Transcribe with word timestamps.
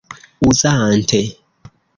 uzante 0.49 1.21